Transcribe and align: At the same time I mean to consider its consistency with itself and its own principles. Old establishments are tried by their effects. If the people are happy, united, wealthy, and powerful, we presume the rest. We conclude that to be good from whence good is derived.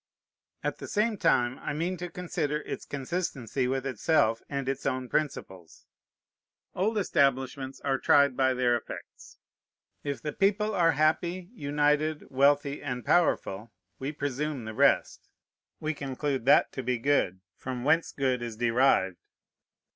At 0.63 0.79
the 0.79 0.87
same 0.87 1.15
time 1.15 1.59
I 1.59 1.73
mean 1.73 1.95
to 1.97 2.09
consider 2.09 2.61
its 2.61 2.85
consistency 2.85 3.67
with 3.67 3.85
itself 3.85 4.41
and 4.49 4.67
its 4.67 4.87
own 4.87 5.07
principles. 5.09 5.85
Old 6.73 6.97
establishments 6.97 7.79
are 7.81 7.99
tried 7.99 8.35
by 8.35 8.55
their 8.55 8.75
effects. 8.75 9.37
If 10.03 10.19
the 10.23 10.33
people 10.33 10.73
are 10.73 10.93
happy, 10.93 11.51
united, 11.53 12.23
wealthy, 12.31 12.81
and 12.81 13.05
powerful, 13.05 13.73
we 13.99 14.11
presume 14.11 14.65
the 14.65 14.73
rest. 14.73 15.29
We 15.79 15.93
conclude 15.93 16.45
that 16.45 16.71
to 16.71 16.81
be 16.81 16.97
good 16.97 17.41
from 17.55 17.83
whence 17.83 18.11
good 18.11 18.41
is 18.41 18.57
derived. 18.57 19.17